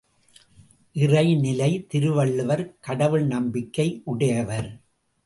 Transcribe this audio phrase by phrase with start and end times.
[0.95, 4.81] இறைநிலை திருவள்ளுவர் கடவுள் நம்பிக்கை உடையவர்.